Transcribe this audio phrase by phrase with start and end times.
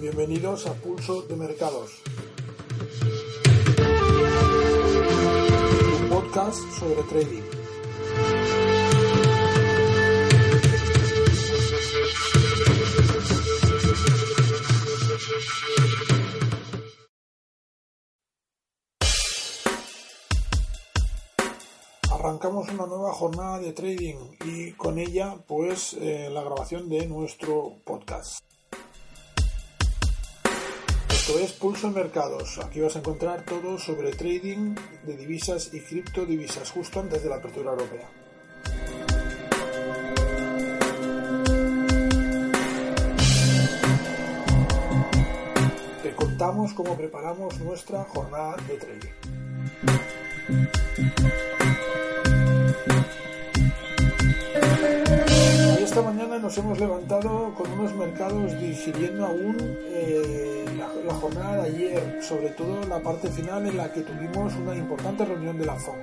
[0.00, 1.92] Bienvenidos a Pulso de Mercados.
[6.00, 7.53] Un podcast sobre trading.
[22.34, 27.76] Arrancamos una nueva jornada de trading y con ella pues eh, la grabación de nuestro
[27.84, 28.40] podcast.
[31.10, 32.58] Esto es Pulso Mercados.
[32.58, 34.74] Aquí vas a encontrar todo sobre trading
[35.06, 38.10] de divisas y criptodivisas justo antes de la apertura europea.
[46.02, 49.12] Te contamos cómo preparamos nuestra jornada de trading.
[55.94, 62.18] Esta mañana nos hemos levantado con unos mercados digiriendo aún eh, la, jornada de ayer,
[62.20, 65.94] sobre todo la parte final en la que tuvimos una importante reunión de la FOM.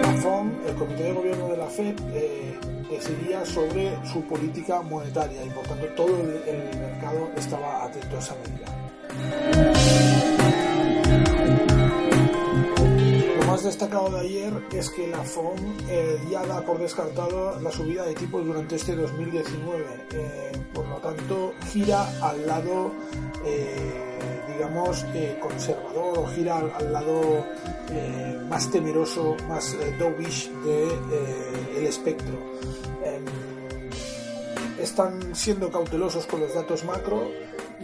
[0.00, 2.58] La FOM, el Comité de Gobierno de la FED, eh,
[2.90, 8.20] decidía sobre su política monetaria y por tanto todo el, el mercado estaba atento a
[8.20, 10.13] esa medida.
[13.54, 15.56] Más destacado de ayer es que la FOM
[15.88, 19.84] eh, ya da por descartado la subida de tipos durante este 2019.
[20.10, 22.90] Eh, por lo tanto, gira al lado,
[23.46, 25.06] eh, digamos,
[25.40, 27.46] conservador o gira al, lado
[28.48, 30.98] más temeroso, más dovish del
[31.76, 32.34] el espectro.
[34.80, 37.22] Están siendo cautelosos con los datos macro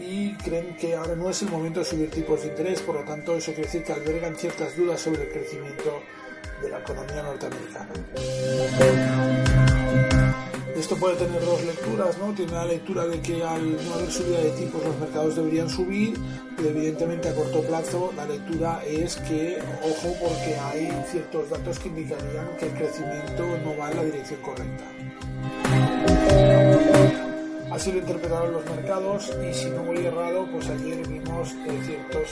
[0.00, 3.04] y creen que ahora no es el momento de subir tipos de interés, por lo
[3.04, 6.02] tanto eso quiere decir que albergan ciertas dudas sobre el crecimiento
[6.62, 7.90] de la economía norteamericana.
[10.76, 12.32] Esto puede tener dos lecturas, ¿no?
[12.32, 16.18] Tiene la lectura de que al no haber subida de tipos los mercados deberían subir,
[16.56, 21.88] pero evidentemente a corto plazo la lectura es que, ojo, porque hay ciertos datos que
[21.88, 25.89] indicarían que el crecimiento no va en la dirección correcta.
[27.80, 32.30] Así lo interpretaron los mercados y si no voy errado, pues ayer vimos eh, ciertos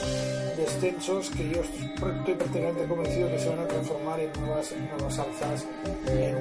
[0.55, 1.87] descensos que yo estoy
[2.35, 5.65] prácticamente convencido que se van a transformar en nuevas, nuevas alzas
[6.05, 6.35] en,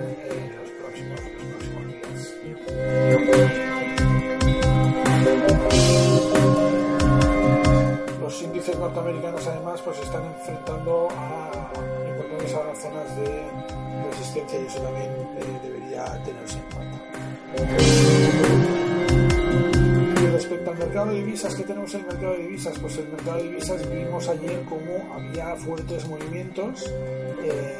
[0.53, 1.21] los, próximos,
[1.89, 2.35] días.
[8.21, 11.73] Los índices norteamericanos además pues están enfrentando a
[12.11, 13.43] importantes ahora zonas de
[14.11, 16.99] resistencia y eso también eh, debería tenerse en cuenta
[20.39, 22.79] respecto al mercado de divisas, ¿qué tenemos en el mercado de divisas?
[22.79, 26.87] Pues el mercado de divisas vimos ayer cómo había fuertes movimientos.
[27.43, 27.77] Eh,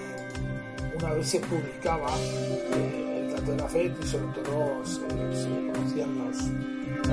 [1.01, 5.01] una vez se publicaba eh, el dato de la FED y sobre todo se,
[5.73, 6.37] conocían los,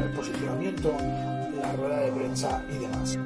[0.03, 0.97] el posicionamiento,
[1.62, 3.19] la rueda de prensa y demás.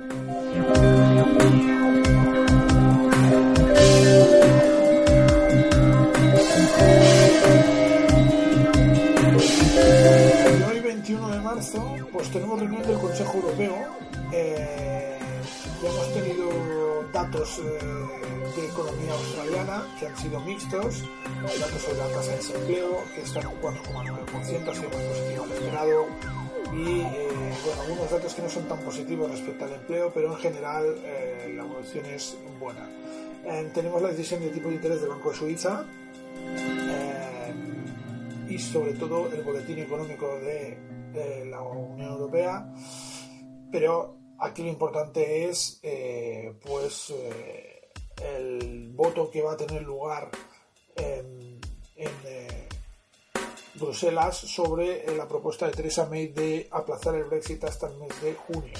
[12.11, 13.75] Pues tenemos reunión del Consejo Europeo.
[14.31, 15.17] Eh,
[15.81, 21.03] ya hemos tenido datos eh, de economía australiana que han sido mixtos,
[21.59, 25.51] datos sobre la tasa de desempleo que están en 4,9%, ha sido más positivo al
[25.51, 26.05] esperado,
[26.73, 27.27] y eh,
[27.65, 30.95] bueno, algunos datos que no son tan positivos respecto al empleo, pero en general
[31.55, 32.87] la evolución es buena.
[33.73, 35.85] tenemos la decisión de tipo de interés del Banco de Suiza
[38.47, 40.77] y sobre todo el boletín económico de
[41.13, 42.73] de la Unión Europea,
[43.71, 47.89] pero aquí lo importante es eh, pues eh,
[48.21, 50.29] el voto que va a tener lugar
[50.95, 51.59] en,
[51.95, 52.67] eh,
[53.75, 58.33] Bruselas sobre la propuesta de Theresa May de aplazar el Brexit hasta el mes de
[58.33, 58.73] junio.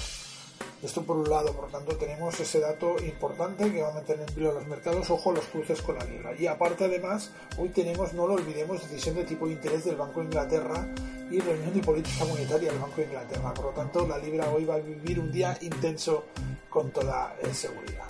[0.82, 4.50] Esto por un lado, por lo tanto tenemos ese dato importante que va a empleo
[4.50, 6.34] en los mercados, ojo los cruces con la libra.
[6.38, 10.20] Y aparte además, hoy tenemos, no lo olvidemos, decisión de tipo de interés del Banco
[10.20, 10.88] de Inglaterra
[11.30, 13.54] y reunión de política monetaria del Banco de Inglaterra.
[13.54, 16.26] Por lo tanto, la libra hoy va a vivir un día intenso
[16.68, 18.06] con toda seguridad.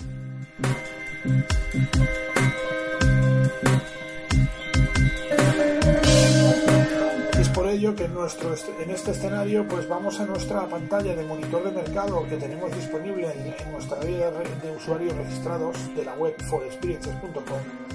[7.60, 11.64] por ello que en, nuestro, en este escenario pues vamos a nuestra pantalla de monitor
[11.64, 17.89] de mercado que tenemos disponible en, nuestra área de usuarios registrados de la web forexperiences.com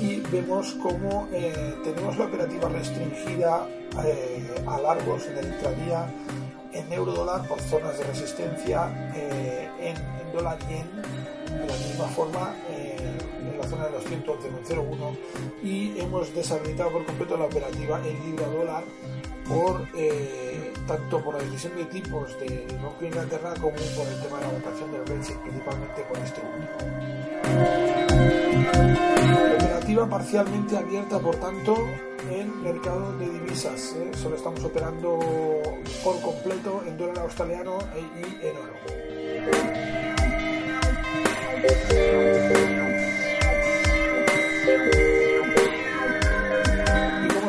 [0.00, 3.66] y vemos cómo eh, tenemos la operativa restringida
[4.04, 6.12] eh, a largos del intradía
[6.72, 9.96] en euro dólar por zonas de resistencia eh, en,
[10.32, 10.86] dólar yen
[11.50, 15.16] de la misma forma en la zona de los 111,01
[15.62, 18.84] y hemos deshabilitado por completo la operativa en libra dólar
[19.48, 19.88] por
[20.86, 24.46] tanto por la decisión de tipos de Banco de Inglaterra como por el tema de
[24.46, 26.68] la votación del Brexit, principalmente con este último.
[29.98, 31.76] Operativa parcialmente abierta, por tanto,
[32.30, 33.96] en mercado de divisas.
[33.96, 34.12] ¿eh?
[34.14, 35.18] Solo estamos operando
[36.04, 38.74] por completo en dólar australiano y en oro.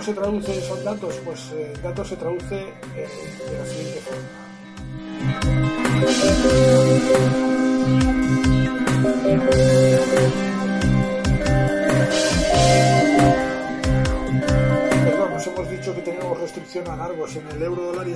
[0.02, 1.14] se traduce esos datos?
[1.24, 3.08] Pues eh, el dato se traduce eh,
[3.60, 4.02] la siguiente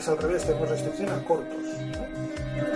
[0.08, 1.64] al revés, tenemos restricción a cortos.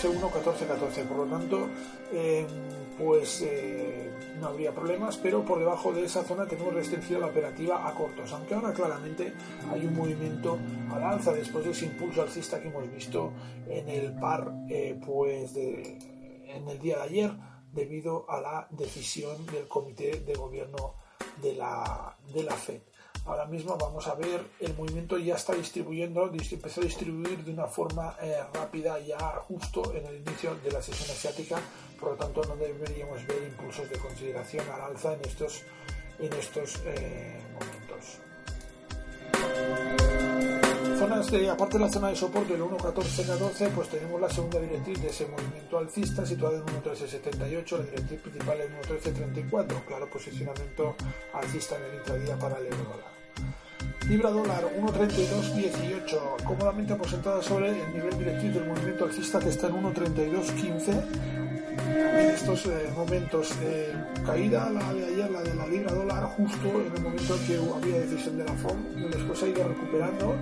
[0.04, 1.04] 14-14.
[1.06, 1.68] Por lo tanto,
[2.12, 2.46] em,
[2.98, 4.10] pues eh,
[4.40, 8.32] no habría problemas, pero por debajo de esa zona tenemos restringida la operativa a cortos,
[8.32, 9.32] aunque ahora claramente
[9.70, 10.58] hay un movimiento
[10.92, 13.32] al alza después de ese impulso alcista que hemos visto
[13.68, 17.32] en el par eh, pues en el día de ayer
[17.72, 20.94] debido a la decisión del comité de gobierno
[21.42, 22.80] de la, de la FED.
[23.26, 27.66] Ahora mismo vamos a ver el movimiento ya está distribuyendo, empezó a distribuir de una
[27.66, 29.18] forma eh, rápida ya
[29.48, 31.56] justo en el inicio de la sesión asiática,
[31.98, 35.62] por lo tanto no deberíamos ver impulsos de consideración al alza en estos,
[36.20, 38.20] en estos eh, momentos
[40.96, 45.02] zonas de, aparte de la zona de soporte del 1.14-14, pues tenemos la segunda directriz
[45.02, 50.96] de ese movimiento alcista situada en 1.1378, la directriz principal en 1.1334, claro posicionamiento
[51.34, 53.15] alcista en el intradía para el euro dólar.
[54.08, 59.82] Libra dólar 1.3218, cómodamente aposentada sobre el nivel directriz del movimiento alcista que está en
[59.82, 61.45] 1.3215
[61.86, 63.92] en estos eh, momentos de
[64.24, 67.56] caída, la de ayer, la de la libra dólar, justo en el momento en que
[67.56, 68.76] había decisión de la FOM,
[69.10, 70.34] después ha ido recuperando,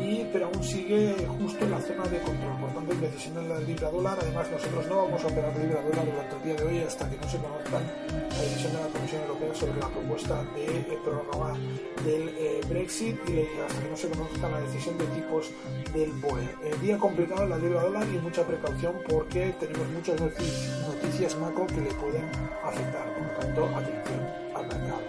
[0.00, 2.60] y, pero aún sigue justo en la zona de control.
[2.60, 5.82] Por tanto, en decisión de la libra dólar, además nosotros no vamos a operar libra
[5.82, 8.88] dólar durante el día de hoy hasta que no se conozca la decisión de la
[8.88, 11.58] Comisión Europea sobre la propuesta de eh, programa
[12.04, 15.50] del eh, Brexit y hasta que no se conozca la decisión de tipos
[15.94, 16.48] del BOE.
[16.82, 21.66] día complicado en la libra dólar y mucha precaución porque tenemos muchas noticias noticias macro
[21.66, 22.24] que le pueden
[22.64, 23.06] afectar.
[23.14, 24.20] Por lo tanto, atención
[24.54, 25.00] al mercado.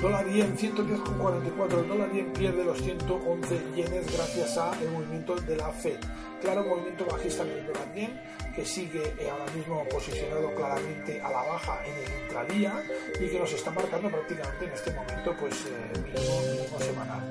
[0.00, 1.80] Dólar yen 110,44.
[1.80, 5.98] El dólar yen pierde los 111 yenes gracias al movimiento de la Fed.
[6.40, 8.20] Claro, movimiento bajista en el dólar yen
[8.54, 12.82] que sigue eh, ahora mismo posicionado claramente a la baja en el intradía
[13.20, 17.22] y que nos está marcando prácticamente en este momento pues eh, mínimo, mínimo semanal.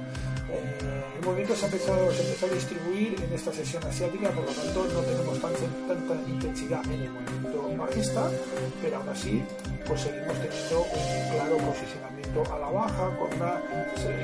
[0.52, 0.90] Eh,
[1.20, 4.52] el movimiento se, ha empezado, se empezó a distribuir en esta sesión asiática, por lo
[4.52, 8.30] tanto no tenemos tanta, intensidad en el movimiento bajista,
[8.82, 9.44] pero aún así
[9.88, 13.62] pues seguimos teniendo un claro posicionamiento a la baja con una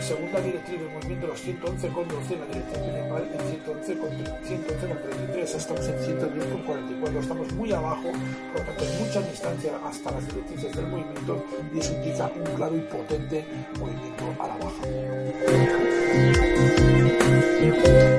[0.01, 4.09] segunda directriz del movimiento los 111 con 12, la directriz principal en 111 con
[4.45, 8.11] 111 con 33, estamos en 110 con 44, estamos muy abajo,
[8.53, 12.55] por lo tanto en mucha distancia hasta las directrices del movimiento y eso indica un
[12.55, 13.45] claro y potente
[13.79, 15.74] movimiento a la baja.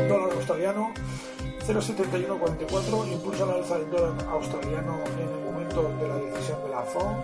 [0.08, 0.92] Dólar australiano
[1.66, 6.82] 0,7144 impulsa la alza del dólar australiano en el momento de la decisión de la
[6.82, 7.16] FOM.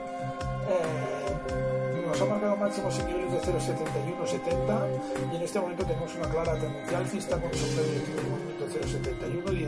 [0.69, 6.29] Eh, nos ha marcado máximos y niveles de 0,71-70 y en este momento tenemos una
[6.29, 9.67] clara tendencia alcista con directriz del movimiento 0,71 y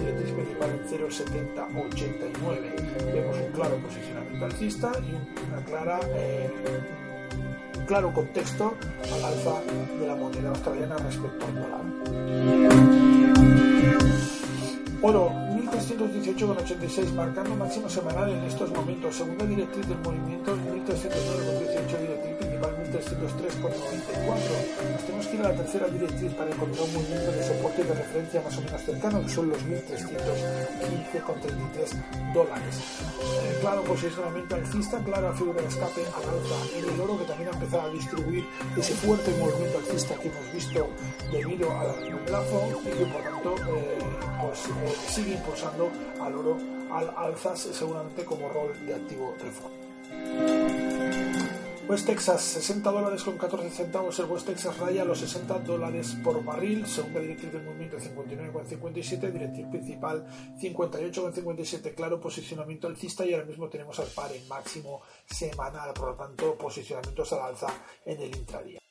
[0.00, 3.12] directriz principal en 0,70-89.
[3.12, 5.14] Vemos un claro posicionamiento alcista y
[5.48, 6.50] una clara eh,
[7.86, 8.74] claro contexto
[9.12, 9.60] al alza
[10.00, 11.80] de la moneda australiana respecto al dólar.
[15.02, 19.16] Oro 1318,86 marcando máximo semanal en estos momentos.
[19.16, 22.43] Segunda directriz del movimiento 1309,18 directriz
[22.94, 24.86] principal 1303,94.
[24.92, 27.94] Nos tenemos que ir a la tercera directriz para encontrar un movimiento de soporte de
[27.94, 32.76] referencia más o menos cercano que son los 1315,33 dólares.
[33.20, 37.48] Eh, claro posicionamiento alcista, clara figura de escape al alza en el oro que también
[37.50, 38.44] ha empezado a distribuir
[38.76, 40.88] ese fuerte movimiento alcista que hemos visto
[41.32, 43.98] debido a largo plazo y que por tanto eh,
[44.40, 44.70] pues, eh,
[45.08, 46.58] sigue impulsando al oro
[46.92, 49.70] al alza seguramente como rol de activo del.
[51.86, 56.42] West Texas 60 dólares con 14 centavos, el West Texas raya los 60 dólares por
[56.42, 60.26] barril, segunda directriz del movimiento 59,57, directriz principal
[60.58, 66.14] 58,57, claro posicionamiento alcista y ahora mismo tenemos al par en máximo semanal, por lo
[66.14, 67.68] tanto posicionamientos al alza
[68.06, 68.83] en el intradía.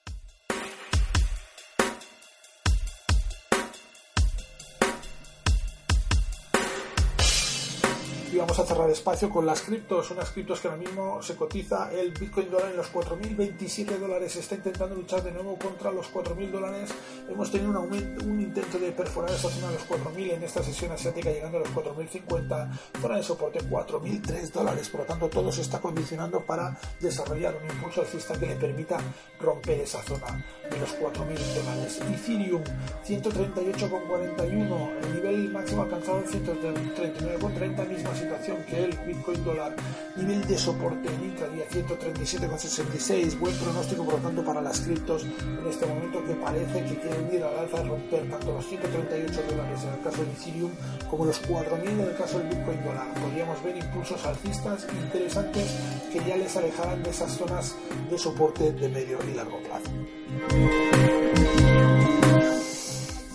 [8.44, 12.12] Vamos a cerrar espacio con las criptos, unas criptos que ahora mismo se cotiza el
[12.12, 16.90] Bitcoin dólar en los 4.027 dólares, está intentando luchar de nuevo contra los 4.000 dólares,
[17.30, 20.62] hemos tenido un, aumento, un intento de perforar esa zona de los 4.000 en esta
[20.62, 22.70] sesión asiática llegando a los 4.050,
[23.02, 27.70] zona de soporte 4.003 dólares, por lo tanto todo se está condicionando para desarrollar un
[27.74, 28.98] impulso alcista que le permita
[29.40, 32.02] romper esa zona de los 4.000 dólares.
[32.12, 32.64] Ethereum
[33.08, 39.76] 138,41, el nivel máximo alcanzado en 139,30 mismas situación que el Bitcoin dólar,
[40.16, 45.68] nivel de soporte en intradía 137,66, buen pronóstico por lo tanto para las criptos en
[45.70, 49.80] este momento que parece que quieren ir al alza a romper tanto los 138 dólares
[49.84, 50.72] en el caso de Ethereum
[51.10, 53.14] como los 4.000 en el caso del Bitcoin dólar.
[53.14, 55.72] Podríamos ver impulsos alcistas interesantes
[56.12, 57.76] que ya les alejarán de esas zonas
[58.10, 61.33] de soporte de medio y largo plazo.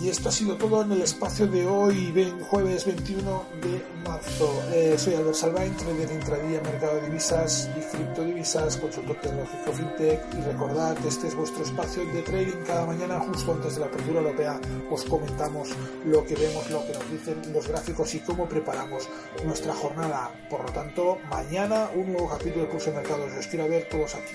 [0.08, 4.62] Esto ha sido todo en el espacio de hoy, jueves 21 de marzo.
[4.72, 10.20] Eh, soy Albert Salvain, trader intradía, mercado de divisas y criptodivisas, consultor tecnológico fintech.
[10.32, 12.56] Y recordad, este es vuestro espacio de trading.
[12.66, 14.58] Cada mañana, justo antes de la apertura europea,
[14.90, 15.68] os comentamos
[16.06, 19.06] lo que vemos, lo que nos dicen los gráficos y cómo preparamos
[19.44, 20.30] nuestra jornada.
[20.48, 23.30] Por lo tanto, mañana un nuevo capítulo de Pulso de Mercados.
[23.38, 24.32] Os quiero ver todos aquí.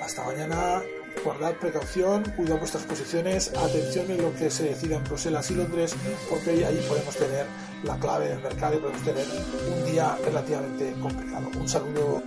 [0.00, 0.80] Hasta mañana
[1.24, 5.94] guardad precaución, cuidad vuestras posiciones, atención en lo que se decida en Bruselas y Londres,
[6.28, 7.46] porque ahí podemos tener
[7.84, 9.26] la clave del mercado y podemos tener
[9.76, 11.48] un día relativamente complicado.
[11.58, 12.22] Un saludo.